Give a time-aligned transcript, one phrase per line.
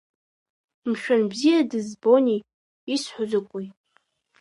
[0.89, 2.41] Мшәан бзиа дызбонеи,
[2.93, 3.67] исҳәо закәи?!